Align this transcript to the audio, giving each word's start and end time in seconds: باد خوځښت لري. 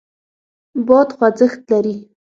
باد 0.87 1.09
خوځښت 1.17 1.59
لري. 1.71 1.95